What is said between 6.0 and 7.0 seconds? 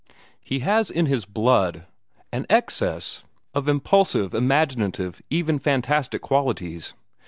qualities.